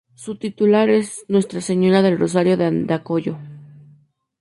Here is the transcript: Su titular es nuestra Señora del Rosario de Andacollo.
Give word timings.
Su 0.15 0.35
titular 0.35 0.89
es 0.89 1.23
nuestra 1.27 1.61
Señora 1.61 2.01
del 2.01 2.17
Rosario 2.17 2.57
de 2.57 2.65
Andacollo. 2.65 3.37